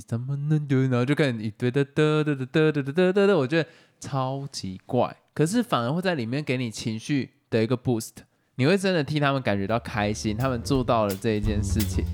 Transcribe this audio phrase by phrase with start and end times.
[0.00, 3.68] 怎么能丢然后就开始一堆的的的的的的的的的，我觉得
[4.00, 8.12] 超级怪，可是反而会在里面给你情绪的一个 boost，
[8.56, 12.04] 你会真的替他们感觉到开心，他们做到了这一件事情。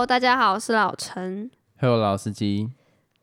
[0.00, 1.50] Hello，大家好，我是老陈。
[1.78, 2.70] Hello，老司机，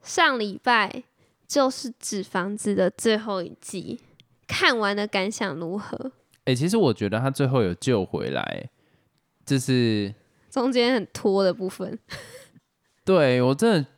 [0.04, 1.02] 上礼拜
[1.48, 4.00] 就是《纸房子》的最后一季，
[4.46, 6.12] 看完的感想如何？
[6.46, 8.70] 哎、其实我觉得他最后有救回来，
[9.44, 10.14] 就是
[10.52, 11.98] 中间很拖的部分，
[13.04, 13.90] 对我真的，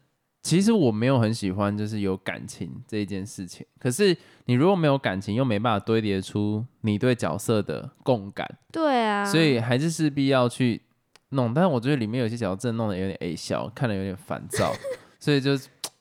[0.41, 3.67] 其实我没有很喜欢就是有感情这一件事情。
[3.77, 4.15] 可是
[4.45, 10.81] 你如果没有感情，又没办法堆叠出你对角色的共感，对啊，所以还是势必要去
[11.29, 11.53] 弄。
[11.53, 14.73] 但是我觉得里面有些角色真的弄得有点 A 笑，看得有点烦躁，
[15.19, 15.51] 所以就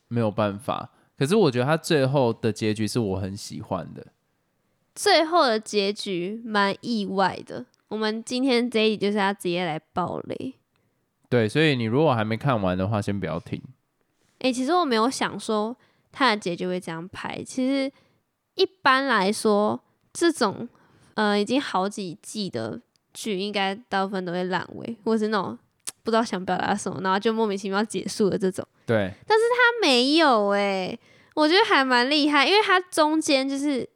[0.07, 0.89] 没有办法。
[1.17, 4.07] 可是我觉得他最后的结局是我很喜欢的。
[4.95, 7.65] 最后的结局蛮意外的。
[7.89, 10.55] 我们今天这一集就是要直接来爆雷。
[11.27, 13.61] 对，所以你如果还没看完的话，先不要听。
[14.39, 15.75] 诶，其实我没有想说
[16.11, 17.43] 他的结局会这样拍。
[17.43, 17.91] 其实
[18.55, 19.79] 一般来说，
[20.13, 20.67] 这种
[21.15, 22.81] 呃已经好几季的
[23.13, 25.57] 剧，应该大部分都会烂尾，或是那种
[26.03, 28.65] 不知道想表达什么，然后就莫名其妙结束了这种。
[28.85, 30.99] 对，但是他没有诶，
[31.35, 33.87] 我觉得还蛮厉害，因为他中间就是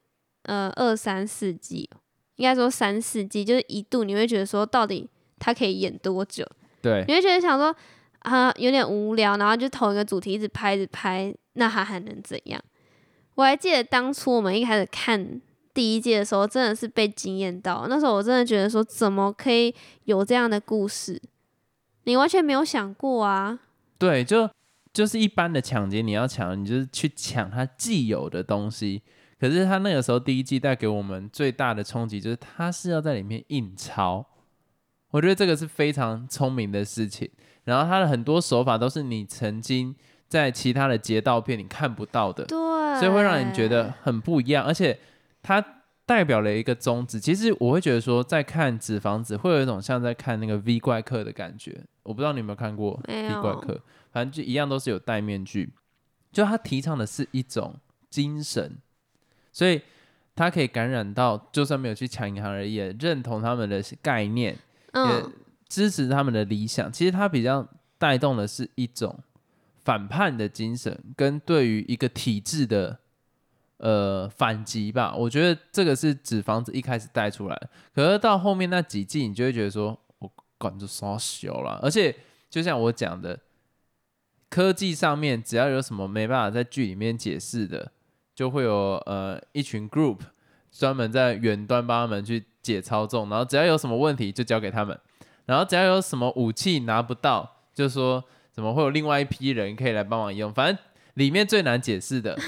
[0.43, 1.89] 呃二三四季，
[2.35, 6.45] 应该说三四季，就是一度你会觉得说到底他可以演多久？
[6.81, 7.75] 对，你会觉得想说
[8.19, 12.61] 啊、有点无聊，然后就同一个主题一直拍一直拍，那他还能怎样？
[13.35, 15.41] 我还记得当初我们一开始看
[15.73, 17.87] 第一季的时候，真的是被惊艳到。
[17.89, 19.73] 那时候我真的觉得说，怎么可以
[20.05, 21.21] 有这样的故事？
[22.03, 23.59] 你完全没有想过啊！
[23.97, 24.49] 对，就
[24.91, 29.01] 就是一般的抢劫，你要抢，你就是去抢他既有的东西。
[29.39, 34.25] 可是他那个时候第一季带给我们最大的冲击，就是他是要在里面印钞。
[35.11, 37.29] 我觉得这个是非常聪明的事情。
[37.65, 39.95] 然后他的很多手法都是你曾经
[40.27, 42.57] 在其他的劫道片你看不到的，对，
[42.99, 44.65] 所以会让你觉得很不一样。
[44.65, 44.99] 而且
[45.43, 45.63] 它
[46.05, 47.19] 代表了一个宗旨。
[47.19, 51.83] 其实我会觉得说，在看《纸房子》会有一种像在看那个 V 怪客的感觉。
[52.01, 53.79] 我不知道你有没有看过 V 怪有客，
[54.11, 55.71] 反正就一样都是有戴面具。
[56.31, 57.75] 就他提倡的是一种
[58.09, 58.77] 精神，
[59.51, 59.79] 所以
[60.35, 64.59] 他可以感染到，就算没有去抢银行而已，也认同他们的概念，也
[64.93, 65.31] 嗯，
[65.69, 66.91] 支持他们的理想。
[66.91, 67.67] 其实他比较
[67.99, 69.19] 带动的是一种
[69.83, 72.99] 反叛的精神，跟对于一个体制的
[73.83, 75.13] 呃反击吧。
[75.13, 81.77] 我觉得这个是纸房子一开始带出来，可是到后面那几季，你就会觉得说，我管就烧小了。
[81.83, 82.15] 而且
[82.49, 83.37] 就像我讲的，
[84.49, 87.91] 科技上面只要有什么没办法在剧里面解释的，
[88.33, 90.19] 就会有呃一群 group
[90.71, 94.97] 专门在远端帮他们去解操纵，然后只要有什么问题就交给他们，
[95.45, 98.23] 然后只要有什么武器拿不到，就说
[98.53, 100.77] 怎么会有另外一批人可以来帮忙用，反正
[101.15, 102.39] 里面最难解释的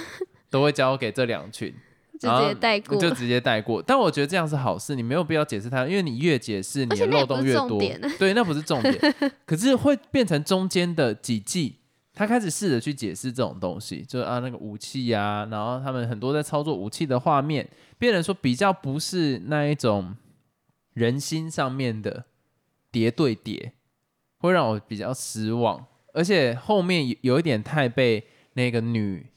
[0.56, 1.74] 都会交给这两群，
[2.18, 3.84] 就直接带过，就直接带过。
[3.86, 7.78] 但我觉得这样是好事，你没有必要解释它，因为你越解释，你的漏洞越多。
[8.18, 8.98] 对，那不是重点，
[9.46, 11.76] 可是会变成中间的几季。
[12.14, 17.68] 他开始试着去解释这种东西，就是啊那个武器呀、然后他们很多在操作武器的画面，
[17.98, 20.16] 变成说比较不是那一种
[20.94, 22.24] 人心上面的
[22.90, 23.74] 叠对叠，
[24.38, 25.86] 会让我比较失望。
[26.14, 29.28] 而且后面有有一点太被那个女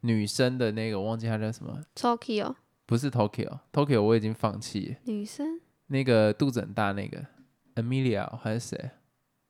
[0.00, 2.54] 女生的那个我忘记她叫什么，Tokyo
[2.86, 4.96] 不是 Tokyo，Tokyo 我已经放弃了。
[5.04, 7.24] 女生，那个肚子很大那个
[7.76, 8.90] Amelia 还是谁？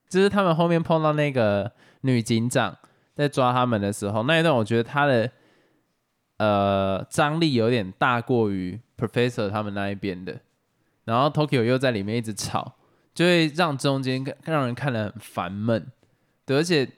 [0.08, 2.76] 就是他们后面碰到那个女警长
[3.14, 5.30] 在抓他们的时候，那一段我觉得他的
[6.38, 10.40] 呃张力有点大过于 Professor 他们那一边的，
[11.04, 12.74] 然后 Tokyo 又在里面一直吵，
[13.14, 15.90] 就会让中间让人看得很烦闷。
[16.44, 16.90] 对，而且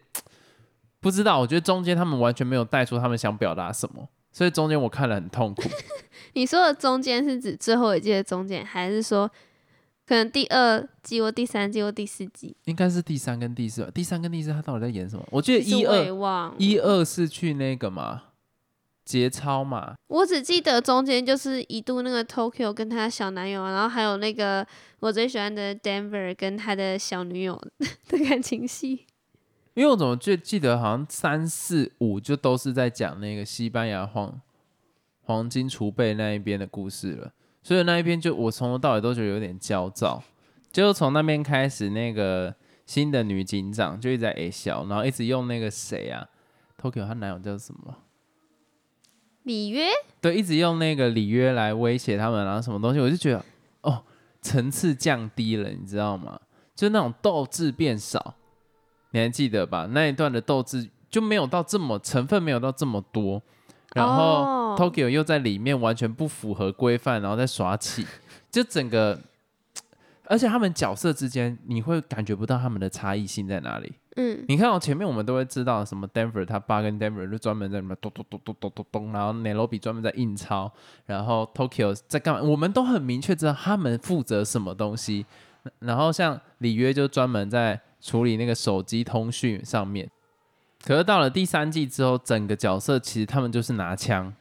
[1.03, 5.63] 不知道，我觉得中间他们完全没有带出他们想表达什么，所以中间我看了很痛苦。
[6.35, 9.29] 你说的中间是指最后一季的中间，还是说
[10.07, 12.57] 可能第二季或第三季或第四季？
[12.65, 15.27] 应该是第三跟第四吧，第三跟第四他到底在演什么？
[15.33, 18.23] 我记得一二，一二是去那个嘛
[19.05, 24.65] 节操嘛，我只记得中间就是一度那个 Tokyo 跟他小男友，然后还有那个
[25.01, 27.61] 我最喜欢的 Denver 跟他的小女友
[28.09, 29.07] 的感情戏。
[29.75, 34.41] 因为我怎么就记得好像三四五就都是在讲那个西班牙黄
[35.23, 37.33] 黄金储备那一边的故事了，
[37.63, 40.23] 所以那一边就我从头到尾都觉得有点焦躁。
[40.71, 42.55] 就从那边开始，那个
[42.87, 46.27] 新的女警长就一直在 A 笑，然后一直用那个谁啊
[46.81, 47.97] ，Tokyo 她男友叫什么？
[49.43, 49.87] 里约
[50.21, 53.45] 对，一直用那个里约来威胁他们，然后什么东西，我就觉得
[53.83, 54.05] 哦，
[54.41, 56.41] 层次降低了，你知道吗？
[56.75, 58.37] 就那种斗志变少，
[59.13, 59.89] 你还记得吧？
[59.93, 63.41] 那一段的斗志就没有到这么成分，没有到这么多，
[63.95, 68.07] 然后哦 Tokyo 又在里面完全不符合规范，然后在耍起，
[68.51, 69.19] 就整个，
[70.25, 73.93] 而且他们角色之间你会感觉不到他们的差异性在哪里。
[74.17, 80.71] 嗯，你看哦，前面我们都会知道什么 Denver 他爸跟 Denver 就专门在里面咚咚咚咚咚咚咚，然后 Nairobi 专门在印钞，
[81.07, 82.43] 然后 Tokyo 在干嘛？
[82.43, 85.25] 我们都很明确知道他们负责什么东西。
[85.79, 90.11] 然后像里约就专门在处理那个手机通讯上面。
[90.85, 94.35] 可是到了第三季之后，整个角色其实他们就是拿枪，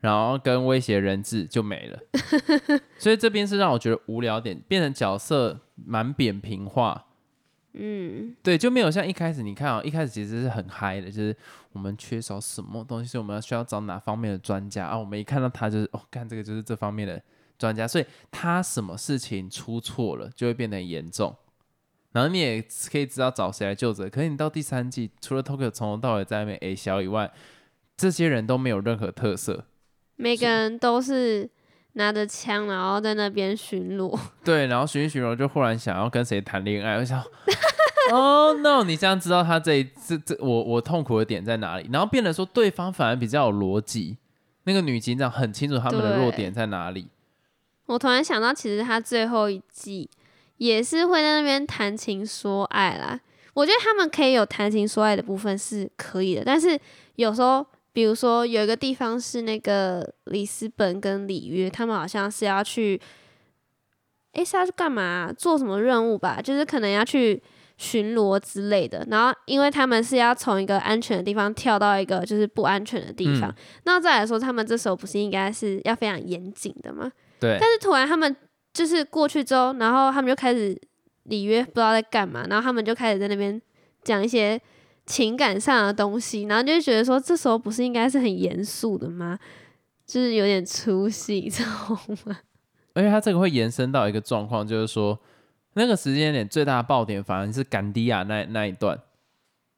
[0.00, 1.98] 然后跟威胁人质就没了。
[2.98, 7.06] 所以这边是让我觉得无聊点，变成角色蛮扁平化。
[7.72, 11.34] 嗯，对，就没有像一开始你看啊、一开始其实是很嗨的，就是
[11.72, 14.98] 我们缺少什么东西，所以我们要需要找哪方面的专家啊。
[14.98, 17.22] 我们一看到他就是哦，干这个就是这方面的
[17.56, 21.34] 专家，所以他什么事情出错了就会变得很严重，
[22.12, 24.08] 然后你也可以知道找谁来救责。
[24.08, 27.32] 可是你到第三季，除了 Tokyo 从头到尾在那边 A 小以外，
[27.96, 29.64] 这些人都没有任何特色。
[30.16, 31.48] 每个人都是
[31.92, 34.18] 拿着枪，然后在那边巡逻。
[34.44, 37.22] 对，然后巡巡逻就忽然想要跟谁谈恋爱，我想，
[38.12, 41.88] 哦、no，你这样知道他这一这这我我痛苦的点在哪里？
[41.92, 44.18] 然后变得说对方反而比较有逻辑，
[44.64, 47.08] 那个女警长很清楚他们的弱点在哪里。
[47.86, 50.08] 我突然想到，其实他最后一季
[50.60, 53.18] 也是会在那边谈情说爱啦。
[53.54, 56.78] 我觉得他们可以有谈情说爱的部分是可以的，但是
[57.14, 57.64] 有时候，
[57.94, 63.00] 比如说有一个地方是那个里斯本跟里约，他们好像是要去，
[64.32, 66.42] 诶，是要去干嘛啊、做什么任务吧？
[66.42, 67.42] 就是可能要去
[67.78, 69.02] 巡逻之类的。
[69.10, 73.54] 然后，因为他们是要从一个安全的地方跳到一个就是不安全的地方，嗯
[73.84, 77.10] 那再来说，他们这时候不是应该是要非常严谨的吗？
[77.40, 78.36] 对，但是突然他们
[78.72, 80.80] 就是过去之后，然后他们就开始
[81.24, 83.60] 里约不知道在干嘛，然后他们就开始在那边
[84.02, 84.60] 讲一些
[85.06, 89.38] 情感上的东西，然后就觉得说，这时候不是应该是很严肃的吗？
[90.06, 91.70] 就是有点出戏， 你知道
[92.24, 92.38] 吗？
[92.94, 95.18] 而且他这个会延伸到一个状况，就是说
[95.74, 98.98] 那个时间点最大的爆点反而是甘迪亚那那一段，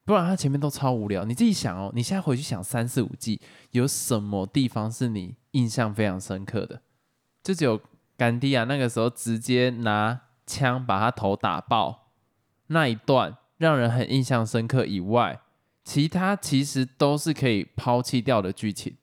[0.07, 1.25] 不然他前面都超无聊。
[1.27, 3.41] 你自己想哦，你现在回去想三四五季
[3.73, 6.81] 有什么地方是你印象非常深刻的？
[7.43, 7.79] 就只有
[8.17, 12.11] 甘迪亚那个时候直接拿枪把他头打爆
[12.69, 15.41] 那一段，让人很印象深刻以外，
[15.85, 18.97] 其他其实都是可以抛弃掉的剧情。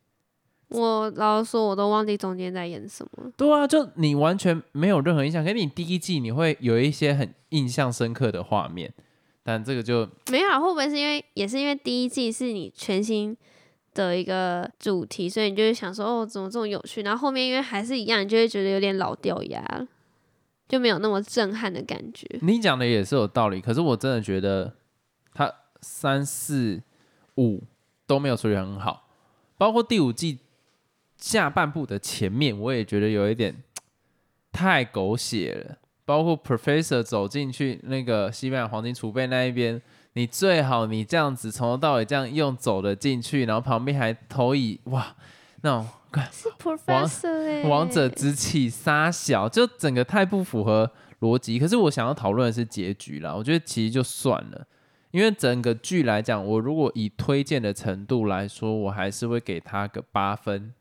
[0.69, 3.31] 我老实说，我都忘记中间在演什么了。
[3.35, 8.93] 对啊，就你完全没有任何印象，可是你第一季你会有一些很印象深刻的画面，
[9.41, 13.35] 但这个就没有啊，会不会是因为也是因为第一季是你全新
[13.93, 17.01] 的一个主题，所以你就会想说，哦，怎么这么有趣？
[17.01, 19.87] 然后后面因为还是一样，你就会觉得有点老掉牙了，
[20.67, 22.27] 就没有那么震撼的感觉。
[22.41, 23.59] 你讲的也是有道理。
[23.59, 24.73] 可是我真的觉得
[25.33, 25.51] 他
[25.81, 26.81] 三四
[27.37, 27.63] 五
[28.05, 29.07] 都没有处理很好，
[29.57, 30.39] 包括第五季
[31.17, 33.63] 下半部的前面，我也觉得有一点
[34.51, 35.77] 太狗血了。
[36.05, 39.79] 包括 Professor 走进去那个西班牙黄金储备那一边，
[40.19, 45.15] 你最好你这样子从头到尾这样用走的进去，然后旁边还投以哇
[45.61, 45.87] 那种
[46.29, 51.57] 是 Professor 哎、王者之气杀小，就整个太不符合逻辑。
[51.57, 54.67] 可是我想要讨论的是结局啦，我觉得其实就算了，
[55.11, 60.73] 因为整个剧来讲，我如果以推荐的程度来说，我还是会给他个八分。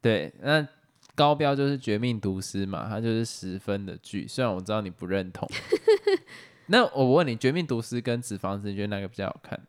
[0.00, 0.66] 对，那
[1.14, 5.48] 高标就是《绝命毒师》嘛，它就是十分的剧，虽然我知道你不认同。
[6.68, 9.60] 那我问你，《绝命毒师》跟《纸房子》，你觉得哪个比较好看？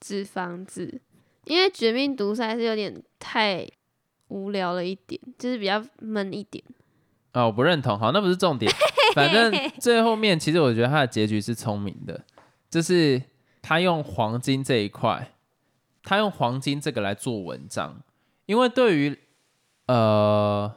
[0.00, 1.00] 纸房子，
[1.44, 3.66] 因为绝命毒师还是有点太
[4.28, 6.62] 无聊了一点，就是比较闷一点。
[7.32, 7.98] 啊、我不认同。
[7.98, 8.72] 好，那不是重点。
[9.14, 12.24] 反正最后面，其实我觉得他的结局是聪明的，
[12.70, 13.22] 就是
[13.60, 15.34] 他用黄金这一块，
[16.02, 18.02] 他用黄金这个来做文章，
[18.46, 19.18] 因为对于
[19.86, 20.74] 呃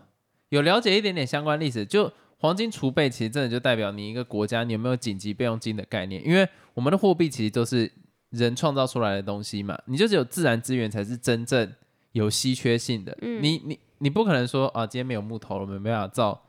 [0.50, 7.90] 有了解一点点相关历史，就黄金储备其实真的就代表你一个国家你有没有紧急备用金的概念，因为我们的货币其实都是
[8.32, 11.72] 人创造出来的东西嘛，你就只有自然资源才是真正
[12.14, 16.42] 有稀缺性的，嗯你你你不可能说啊，今天没有木头了，我们没办法造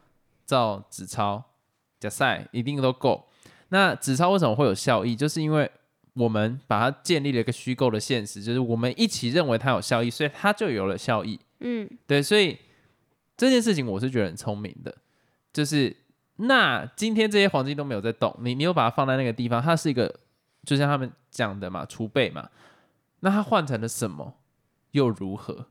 [0.46, 1.44] 造纸钞、
[2.00, 3.28] 假赛一定都够。
[3.68, 5.14] 那纸钞为什么会有效益？
[5.14, 5.70] 就是因为
[6.14, 11.38] 我们把它建立了一个虚构的现实，就是我们一起认为它有效益，所以它就有了效益。
[11.60, 12.56] 嗯，对，所以
[13.36, 14.94] 这件事情我是觉得很聪明的，
[15.52, 15.94] 就是
[16.36, 20.12] 那今天这些黄金都没有在动，你你又把它放在那个地方，它是一个
[20.64, 22.48] 就像他们讲的嘛，储备嘛。
[23.20, 24.34] 那它换成了什么，
[24.90, 25.66] 又如何？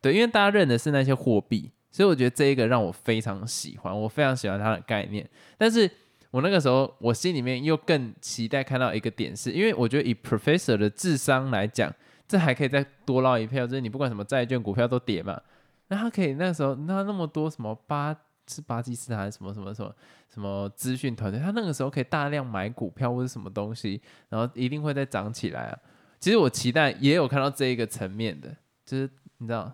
[0.00, 5.26] 对，因为大家认的是那些货币，所以我觉得这一个让我非常喜欢，我非常喜欢它的概念。
[5.56, 5.90] 但是
[6.30, 11.90] 我那个时候，我心里面又更期待看到一个点，是因为我觉得以 Professor 的智商来讲，
[12.26, 15.40] 这还可以再多捞一票，就是你不管什么债券、股票都跌嘛，
[15.88, 18.14] 那他可以那时候那那么多什么八
[18.52, 19.94] 是巴基斯坦什么什么什么
[20.28, 25.78] 什么资讯团队，他那个时候可以大量买股票或者什么东西，然后一定会再涨起来啊。
[26.20, 29.72] 其实我期待也有看到这一个层面的，就是你知道。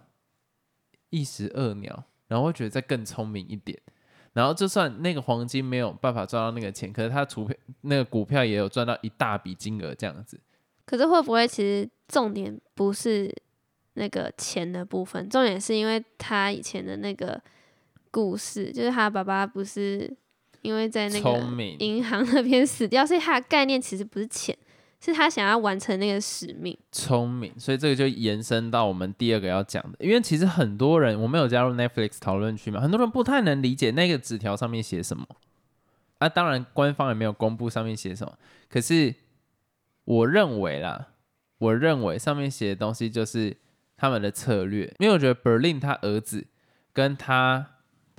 [1.10, 3.80] 一石二鸟，然后会觉得再更聪明一点，
[4.34, 10.38] 然后就算那个黄金没有办法赚到那个钱，可是他股票那个股票也有赚到一大笔金额这样子。
[10.84, 13.34] 可是会不会其实重点不是
[13.94, 17.42] 那个钱的部分，重点是因为他以前的那个
[18.10, 20.12] 故事，就是他爸爸不是
[20.62, 21.38] 因为在那个
[21.78, 24.56] 银行那边死掉，所以他的概念其实不是钱。
[25.00, 29.96] 是他想要完成那个使命，聪明，所以这个就延伸到我们第二个要讲的。
[30.04, 35.24] 因为其实很多人，我没有加入 Netflix 讨论区嘛，很多人不太能理解那个纸条上面写什么。
[36.18, 38.36] 啊，当然官方也没有公布上面写什么，
[38.68, 39.14] 可是
[40.02, 41.10] 我认为啦，
[41.58, 43.56] 我认为上面写的东西就是
[43.96, 44.92] 他们的策略。
[44.98, 46.44] 因为我觉得 Berlin 他儿子
[46.92, 47.64] 跟他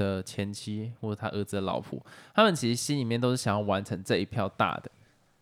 [0.03, 2.03] 的前妻或者他儿子的老婆，
[2.33, 4.89] 他们其实心里面都是想要完成这一票大的。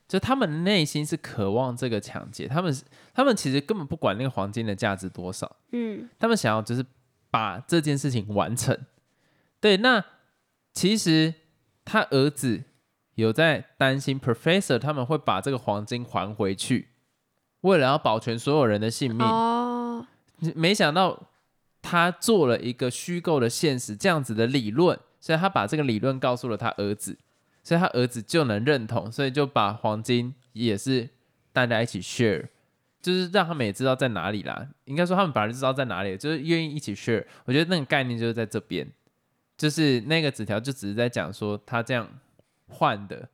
[0.07, 2.75] 就他们内心是渴望这个抢劫，他们
[3.13, 6.85] 他们其实根本不管那个黄金的价值多少，嗯，他们想要就是
[7.29, 8.77] 把这件事情完成。
[9.59, 10.03] 对，那
[10.73, 11.33] 其实
[11.83, 12.63] 他儿子
[13.15, 16.87] 有在担心，Professor 他们会把这个黄金还回去，
[17.61, 19.27] 为了要保全所有人的性命。
[19.27, 20.05] 哦，
[20.55, 21.21] 没想到
[21.89, 27.17] 他做了一个虚构的现实这样子的理论，所以他把这个理论告诉了他儿子。
[27.63, 31.09] 所以他儿子就能认同，所以就把黄金也是
[31.51, 32.45] 大家一起 share，
[33.01, 34.67] 就是让他们也知道在哪里啦。
[34.85, 37.25] 应该说他们本来就知道在哪里，就是愿意一起 share。
[37.43, 38.87] 我觉得那个概念就是在这边，
[39.57, 42.07] 就是那个纸条就只是在讲说他这样
[42.69, 43.27] 换的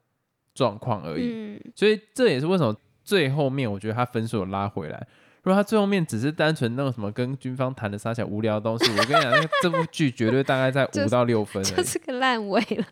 [0.55, 1.62] 状况而已。
[1.75, 5.07] 所以这也是为什么最后面我觉得他分数有拉回来。
[5.43, 12.85] 如果他最后面只是单纯那种什么跟军方谈的撒小无聊的东西，我跟你讲，那这部剧绝对大概在 五到六分，就是个烂尾了。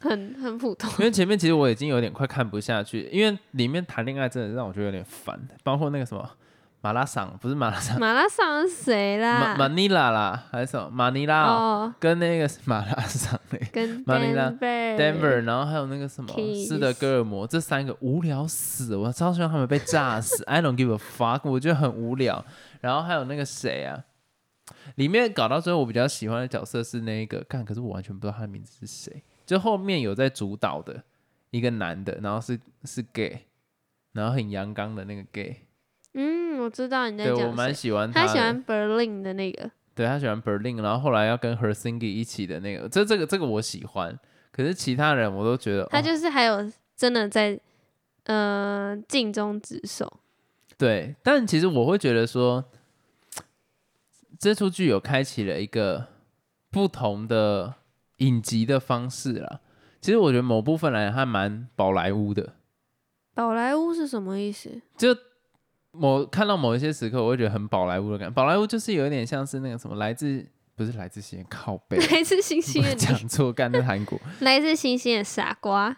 [0.00, 6.28] 很很普通，因为前面其实我已经有点快看不下去，因为里面谈恋爱真的让我觉得有点烦，包括那个什么
[6.82, 9.54] 马拉桑， 不是马拉桑，马拉桑是谁啦？
[9.56, 11.44] 马尼拉啦，还是什么马尼拉？
[11.44, 16.28] 哦，跟那个 马拉桑那跟马尼拉，Denver，然后还有那个什么
[16.66, 20.42] 斯德哥尔摩，这三个无聊死，我超希望他们被炸死。
[20.50, 22.44] I don't give a fuck，我觉得很无聊。
[22.80, 24.04] 然后还有那个谁啊？
[24.96, 29.22] 里面搞到最后，我比较喜欢的角色是那个，看，可是我完全不知道他的名字是谁。
[29.46, 31.00] 就后面有在主导的
[31.50, 33.46] 一个男的，然后是是 gay，
[34.12, 35.62] 然后很阳刚的那个 gay。
[36.62, 37.34] 嗯，我知道你在讲。
[37.34, 38.26] 对我蛮喜欢他。
[38.26, 39.70] 他喜欢 Berlin 的那个。
[39.94, 44.18] 对他喜欢 Berlin，然后后来要跟 Hersingi 一起的那个，这这个这个我喜欢。
[44.50, 45.84] 可是其他人我都觉得。
[45.86, 47.58] 他就是还有真的在
[48.24, 50.20] 呃尽忠职守。
[50.78, 52.64] 对，但其实我会觉得说，
[54.38, 56.06] 这出剧有开启了一个
[56.70, 57.74] 不同的。
[58.18, 59.58] 影集的方式啦，
[60.00, 62.52] 其实我觉得某部分来讲还蛮宝莱坞的。
[63.34, 64.80] 宝莱坞是什么意思？
[64.96, 65.12] 就
[65.92, 68.34] 某看到某一些时刻，我会觉得很宝莱坞的感觉。
[68.34, 70.44] 宝莱坞就是有一点像是那个什么来自
[70.74, 74.18] 不是来自星星靠背， 来自星星的讲错，干的韩国。
[74.40, 75.96] 来自星星的傻瓜，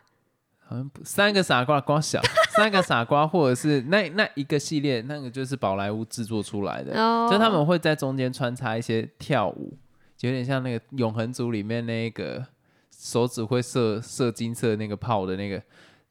[0.67, 2.21] 好像三个傻瓜瓜小，
[2.57, 6.93] 三个傻瓜，或者是 那那一个系列，那个就是宝莱坞制作出来的，
[7.31, 9.77] 就他们会在中间穿插一些跳舞。
[10.21, 12.43] 有点像那个永恒族里面那个
[12.91, 15.63] 手指会射射金色那个炮的那个，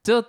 [0.03, 0.23] 就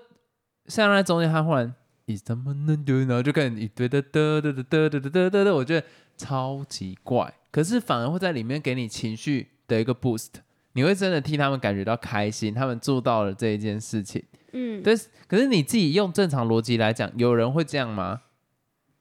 [0.68, 1.74] 像在中间，他忽然
[2.06, 10.28] 以怎么能丢，然后就开始一堆的的的的的的的的的，我觉得超级怪，可是反而会在里面给你情绪的一个 boost，
[10.72, 14.94] 你会真的替他们感觉到开心，他们做到了这一件事情，嗯，对。
[15.26, 18.22] 可是你自己用正常逻辑来讲，有人会这样吗？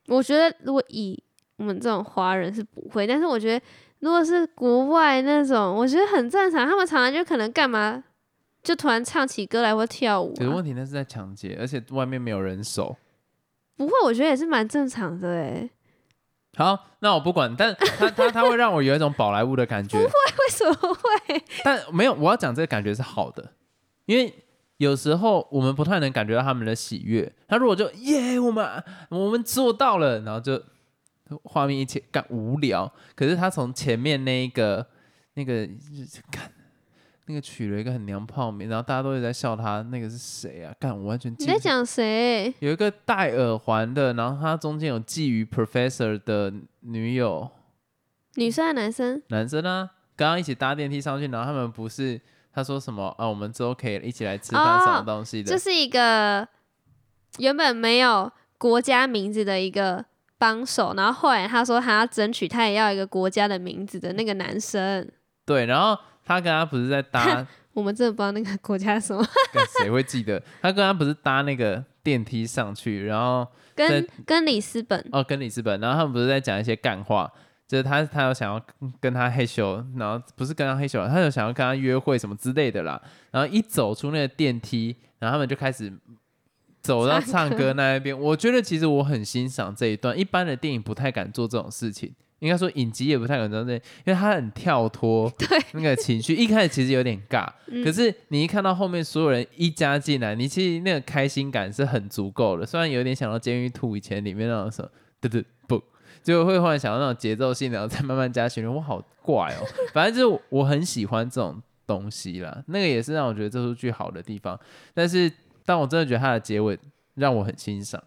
[0.08, 1.22] 我觉得如果以
[1.58, 3.66] 我们这种华人是不会，但是我觉得。
[4.00, 6.68] 如果是国外那种，我觉得很正常。
[6.68, 8.04] 他们常常就可能干嘛，
[8.64, 10.34] 就突然唱起歌来或跳舞。
[10.36, 12.96] 可是问题那是在抢劫，而且外面没有人守。
[13.76, 15.70] 不会，我觉得也是蛮正常的哎。
[16.56, 19.98] 好，那我不管，但 他他他会让我有一种宝莱坞的感觉。
[19.98, 21.44] 不会，为什么会？
[21.64, 23.54] 但没有，我要讲这个感觉是好的，
[24.06, 24.34] 因为
[24.78, 27.32] 有时候我们不太能感觉到他们的喜悦。
[27.48, 30.62] 他如果就耶，我们我们做到了，然后就。
[31.46, 34.86] 画面一切干无聊，可是他从前面那一个
[35.34, 35.68] 那个
[36.30, 36.52] 看
[37.26, 40.74] 那个取了一个很娘炮名，然后大家都一直在笑他，那个是谁啊？
[40.80, 42.54] 干，我完全你在讲谁？
[42.60, 47.50] 有一个戴耳环的，然后他中间有觊觎 Professor 的女友，
[48.36, 49.22] 女生还是男生？
[49.30, 52.20] 男生啊，刚刚一起搭电梯上去，然后他们不是
[52.54, 53.26] 他说什么啊？
[53.26, 55.50] 我们之后可以一起来吃饭什么哦东西的？
[55.50, 56.48] 这是一个
[57.38, 60.04] 原本没有国家名字的一个
[60.38, 65.10] 帮手，然后后来他说他要争取，他也要一个国家的名字的那个男生。
[65.46, 70.42] 对，然后他跟他不是在搭， 我们真的不知道那个国家是什么，干谁会记得？
[70.62, 77.32] 他跟他不是搭那个电梯上去，然后跟跟里斯本哦跟里斯本，然后他们不是在讲一些干话，
[77.68, 78.62] 就是他他有想要
[79.00, 83.02] 跟他嘿咻，然后不是跟他嘿咻，他有想要跟他约会什么之类的啦。
[83.32, 85.92] 然后一走出那个电梯，然后他们就开始
[86.82, 88.18] 走到唱歌那一边。
[88.18, 92.14] 我觉得其实我很欣赏这一段，一般的电影不太敢做这种事情。
[92.44, 102.66] 应该说影集也不太敢做这，因为他很跳脱 对那个情绪，一开始其实有点尬，嗯可是你一看到后面所有人一加进来，你其实那个开心感是很足够的。
[102.66, 104.90] 虽然有点想到《监狱兔》以前里面那种什么，
[105.22, 105.82] 对对不，
[106.22, 109.64] 就会忽然想到那种节奏性，然后再慢慢加旋律，我好怪哦。
[109.94, 114.60] 反正就是我很喜欢这种东西啦，那个也是让我觉得这出剧好的地方。
[114.94, 115.32] 但是，
[115.66, 116.78] 但我真的觉得它的结尾
[117.16, 118.04] 让我很欣赏。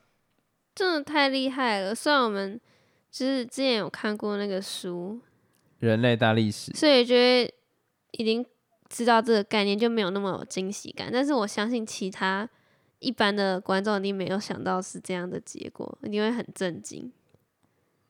[0.75, 1.95] 真的太厉害了。
[1.95, 2.61] 虽然我们
[3.17, 5.19] 就是之前有看过那个书，
[5.79, 7.51] 人类大历史，所以觉得
[8.11, 8.45] 已经
[8.91, 11.09] 知道这个概念，就没有那么有惊喜感。
[11.11, 12.47] 但是我相信其他
[12.99, 17.11] 一般的观众一定没有想到是这样的结果，一定会很震惊。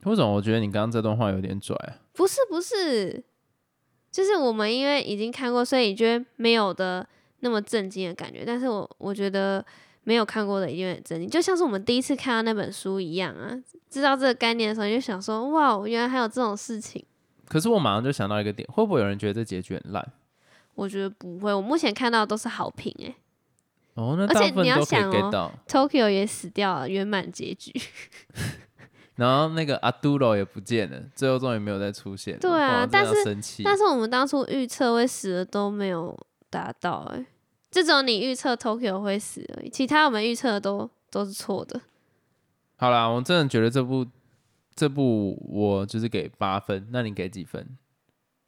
[0.03, 2.03] 为什么我觉得你刚刚这段话有点拽啊？
[2.13, 3.23] 不是不是，
[4.11, 7.09] 就是我们因为已经看过，所以觉得没有的
[7.39, 8.43] 那么震惊的感觉。
[8.45, 9.65] 但是我我觉得
[10.07, 13.51] 没有看过的一定会很震惊，就像是我们第一次看到那本书一样啊。
[13.91, 17.05] 知道这个概念的时候，你就想说，哇，原来还有这种事情。
[17.49, 20.13] 可是我马上就想到一个点，会不会有人觉得这结局很烂？
[20.77, 23.17] 我觉得不会，我目前看到的都是好评诶、
[23.95, 25.53] 哦，那而且你要想哦到。
[25.67, 27.73] Tokyo 也死掉了，圆满结局。
[29.17, 32.39] 然后那个阿杜罗也不见了，最后终于没有再出现。
[32.39, 33.15] 对啊但是。
[33.65, 36.17] 但是我们当初预测会死的都没有
[36.49, 37.25] 达到诶、就
[37.83, 41.81] 只有你预测 Tokyo 会死而已，其他我们预测的都都是错的。
[42.77, 44.07] 好啦，我真的觉得这部
[44.75, 47.67] 这部我就是给八分，那你给几分？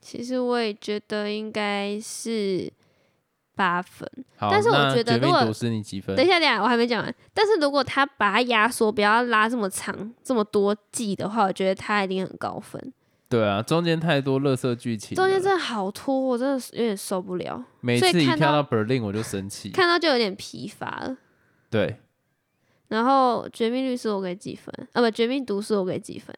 [0.01, 2.73] 其实我也觉得应该是
[3.57, 4.09] 八分。
[4.39, 5.49] 但是我那觉得如果等？
[5.75, 7.15] 一下，等一下，我还没讲完。
[7.35, 12.93] 但是如果他把它压缩，不要拉这么长、这么多季的话，我觉得他一定很高分。
[13.29, 19.69] 对啊，中间太多乐色剧情，中间真的好拖，我真的是有点受不了，每次一跳到到 Berlin 我就生气。
[19.69, 21.17] 看到就有点疲乏了。
[21.69, 21.99] 对，
[22.89, 24.73] 然后《绝命律师》我给几分？
[24.93, 26.35] 啊，不，《绝命毒师》我给几分？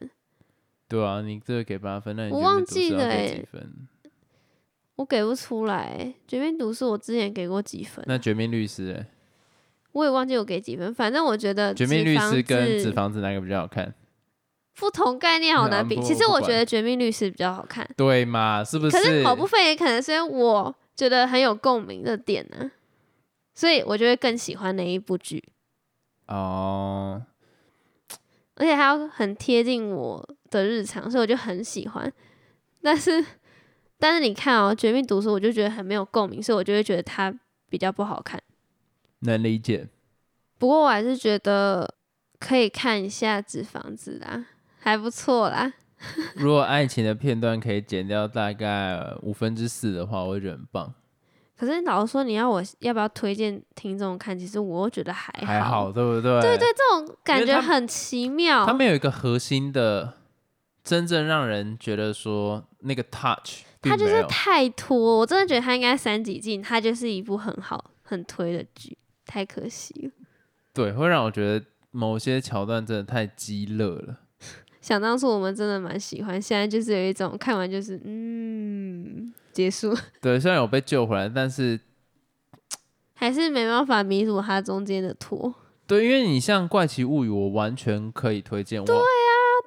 [0.89, 3.71] 对啊，你这个给八分，那你我忘记了欸几分？
[4.97, 6.15] 我给不出来、欸。
[6.27, 8.03] 《绝命毒师》我之前给过几分？
[8.05, 9.05] 那绝命律师、欸，
[9.93, 10.93] 我也忘记我给几分。
[10.93, 13.95] 反正我觉得绝命律师跟纸纸房子哪个比较好看？
[14.75, 15.95] 不同概念好难比。
[15.95, 17.87] 不其实我觉得《绝命律师》比较好看。
[17.95, 18.63] 对嘛？
[18.63, 22.71] 是不是可是某部分也可能是因为我觉得很有共鸣的点呢、
[23.53, 25.43] 所以我就会更喜欢那一部剧，
[26.27, 27.21] 哦，
[28.55, 32.11] 而且还要很贴近我的日常，所以我就很喜欢。
[32.81, 33.23] 但是，
[33.99, 37.33] 但是你看哦，《绝命毒师》我就觉得很没有共鸣，所以我就会觉得它
[37.69, 38.41] 比较不好看。
[39.19, 39.87] 能理解。
[40.57, 41.95] 不过我还是觉得
[42.39, 44.45] 可以看一下《纸房子》啦，
[44.81, 45.71] 还不错啦。
[46.35, 50.93] 如果爱情的片段可以剪掉大概五分之四的话，我会觉得很棒。
[51.55, 54.37] 可是老实说，你要我要不要推荐听众看？
[54.37, 56.41] 其实我觉得还还好，对不对？
[56.41, 58.65] 对对，这种感觉很奇妙。
[58.65, 60.17] 他没有一个核心的，
[60.83, 70.11] 真正让人觉得说那个 touch，并它就是太拖，我真的觉得它应该三级进，它就是一部很好很推的剧，太可惜了。
[70.73, 74.17] 对，会让我觉得某些桥段真的太激乐了。
[74.81, 81.79] 想当初我们真的蛮喜欢，现在就是有一种看完就是嗯结束， 对，虽然有被救回来，但是
[83.13, 85.53] 还是没办法弥补它中间的拖。
[85.85, 88.83] 对，因为你像《怪奇物语》，我完全可以推荐。
[88.83, 89.01] 对啊，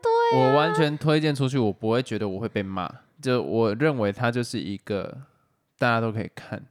[0.02, 2.90] 对我完全推荐出去，我不会觉得我会被骂。
[3.22, 5.18] 就我认为它就是一个
[5.78, 6.64] 大家都可以看，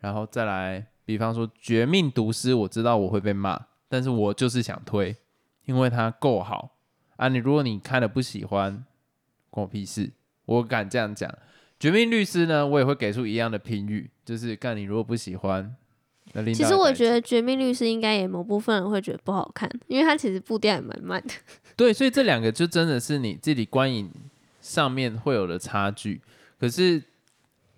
[0.00, 3.58] 然后再来，比方说《绝命毒师》，我知道我会被骂，
[3.88, 5.16] 但是我就是想推，
[5.64, 6.73] 因为它够好
[7.24, 7.28] 啊。
[7.28, 8.84] 你如果你看了不喜欢，
[9.50, 10.10] 关我屁事，
[10.46, 11.30] 我敢这样讲。
[11.78, 15.74] 《绝命律师》呢，我也会给出一样的评语，就是看你如果不喜欢，
[16.32, 21.34] 那其实我觉得《绝命律师》应该也某部分人会觉得不好看，因为它其实步调也蛮慢的。
[21.76, 24.10] 对，所以这两个就真的是你自己观影
[24.62, 26.20] 上面会有的差距。
[26.58, 27.02] 可是，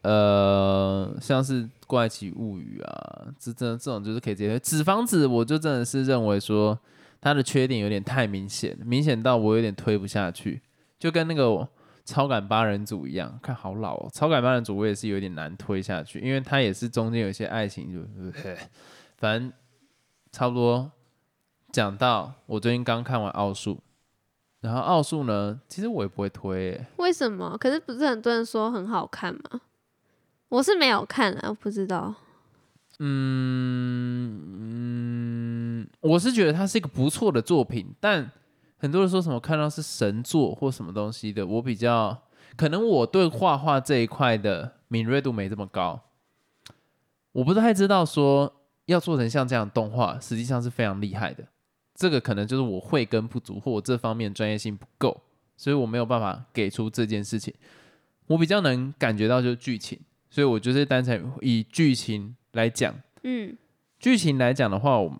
[0.02, 4.58] 呃，像是《怪奇物语》啊，这这这种就是可以直接推。
[4.60, 6.78] 纸房子，我就真的是认为说
[7.26, 10.62] 它的缺点有点太明显，明显到我有点推不下去，
[10.96, 11.68] 就跟那个
[12.04, 14.08] 超感八人组一样，看好老哦。
[14.14, 18.00] 超感八人组我也是有点难推下去，因为它也是中间有一些爱情，就
[19.16, 19.52] 反正
[20.30, 20.92] 差不多
[21.72, 23.80] 讲到我最近刚看完奥数。
[24.60, 27.58] 然后奥数呢，其实我也不会推，为什么？
[27.58, 29.60] 可是不是很多人说很好看吗？
[30.48, 32.14] 我是没有看啊，不知道。
[33.00, 35.15] 嗯嗯，
[36.00, 38.30] 我是觉得它是一个不错的作品，但
[38.78, 42.22] 很多人说什么看到是神作或什么东西的，我比较
[42.56, 46.00] 可能我对画画这一块的敏锐度没这么高，
[47.32, 48.52] 我不太知道说
[48.84, 51.44] 要做成像这样动画，实际上是非常厉害的。
[51.94, 55.22] 这个可能就是我慧根不足，或我这方面专业性不够，
[55.56, 57.54] 所以我没有办法给出这件事情。
[58.26, 63.56] 我比较能感觉到就是剧情，所以我就是单纯以剧情来讲，嗯，
[63.98, 65.18] 剧情来讲的话，我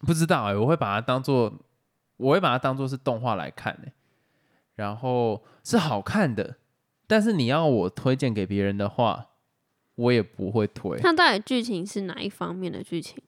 [0.00, 1.52] 不知道哎，我会把它当做，
[2.16, 3.92] 我会把它当做是动画来看哎，
[4.74, 6.56] 然后是好看的，
[7.06, 9.28] 但是你要我推荐给别人的话，
[9.94, 10.98] 我也不会推。
[10.98, 13.22] 它到底剧情是哪一方面的剧情？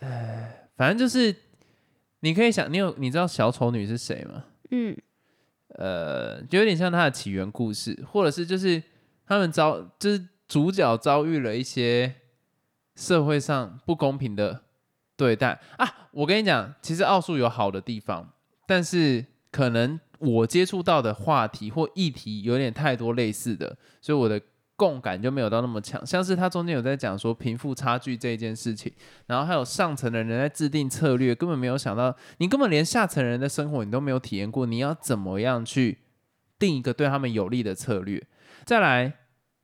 [0.00, 1.34] 呃，反正就是。
[2.20, 4.46] 你可以想，你有你知道小丑女是谁吗？
[4.70, 4.96] 嗯，
[5.68, 8.82] 呃，就有点像她的起源故事，或者是就是
[9.26, 12.16] 他们遭，就是主角遭遇了一些
[12.96, 14.64] 社会上不公平的
[15.16, 16.08] 对待啊。
[16.12, 18.28] 我跟你讲，其实奥数有好的地方，
[18.66, 24.40] 但是可能我接触到的话题或议题有点太多类似的，所以我的。
[24.78, 28.92] 共感就没有到那么强，像是他中间有在讲说贫富差距这一件事情，
[29.24, 36.00] 然后还有上层的人在制定策略，根本没有想到，你根本连下层人的生活你都没有体验过，你要怎么样去
[36.58, 38.22] 定一个对他们有利的策略？
[38.66, 39.14] 再来，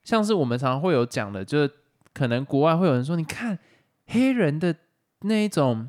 [0.02, 1.70] 像是我们常常会有讲的，就是
[2.14, 3.58] 可能国外会有人说，你看
[4.06, 4.74] 黑人的
[5.22, 5.88] 那一种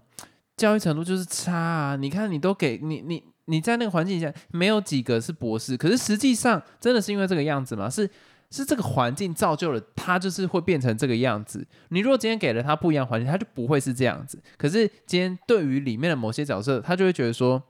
[0.58, 7.89] 教育程度就是差啊，你看你都给你你你在那个环境下没有几个是博士，可是实际上真的是因为这个样子吗？
[7.89, 8.10] 是？
[8.52, 11.65] 是这个环境造就了他，就是会变成这个样子。
[11.89, 14.39] 你如果今天给了他不一样环境，他就不会是这样子。
[14.60, 17.63] 可是今天对于里面的某些角色，他就会觉得说，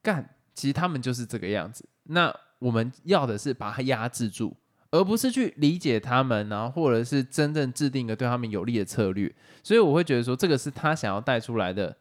[0.00, 1.84] 干，其实他们就是这个样子。
[2.04, 4.56] 那我们要的是把他压制住，
[4.92, 9.34] 而不是去理解他们，然后或者是真正制定一个对他们有利的策略。
[9.64, 11.96] 所以我会觉得说，这个是他想要带出来的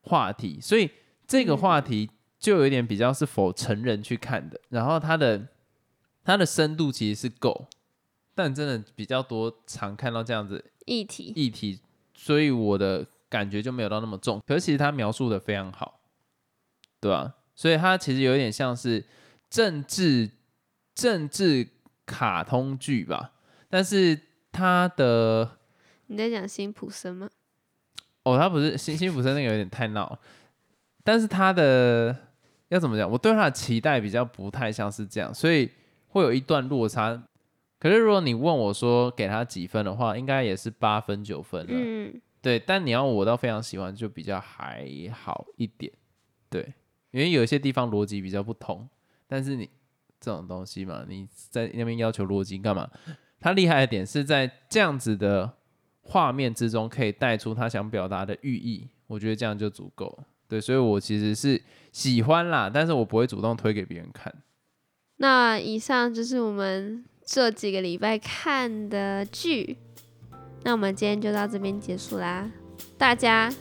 [0.00, 0.58] 话题。
[0.60, 0.90] 所以
[1.24, 2.10] 这个话题
[2.40, 5.46] 就有点比较是否成人去看的，然后他的。
[6.26, 7.66] 它的深度其实是够，
[8.34, 11.78] 但真的比较多常看到这样子议题议题，
[12.14, 14.40] 所以我的感觉就没有到那么重。
[14.46, 16.00] 可是其实他描述的非常好，
[16.98, 17.34] 对吧？
[17.54, 19.04] 所以它其实有点像是
[19.50, 20.30] 政治
[20.94, 21.68] 政治
[22.06, 23.32] 卡通剧吧。
[23.68, 24.18] 但是
[24.52, 25.58] 它的
[26.06, 27.28] 你在讲辛普森吗？
[28.24, 30.18] 哦，他不是辛辛普森那个有点太闹，
[31.02, 32.16] 但是他的
[32.68, 33.10] 要怎么讲？
[33.10, 35.70] 我对他的期待比较不太像是这样，所以。
[36.14, 37.20] 会有一段落差，
[37.80, 41.72] 可是如果你问我说给他几分的话，应该也是八分九分了。
[41.72, 42.56] 嗯，对。
[42.56, 45.92] 但你要我到非常喜欢，就比较还好一点。
[46.48, 46.72] 对，
[47.10, 48.88] 因为有一些地方逻辑比较不同。
[49.26, 49.68] 但是你
[50.24, 52.88] 这种东西嘛，你在那边要求逻辑干嘛？
[53.40, 55.52] 他厉害的点是在这样子的
[56.00, 58.88] 画面之中，可以带出他想表达的寓意。
[59.06, 60.18] 我觉得这样就足够。
[60.48, 61.60] 对，所以我其实是
[61.92, 64.34] 喜欢啦，但是我不会主动推给别人看。
[65.18, 69.76] 那以上就是我们这几个礼拜看的剧，
[70.62, 72.50] 那我们今天就到这边结束啦，
[72.96, 73.52] 大家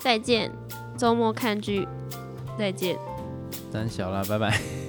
[0.00, 0.50] 再见，
[0.98, 1.88] 周末看剧，
[2.58, 2.98] 再见，
[3.72, 4.83] 胆小啦，拜拜。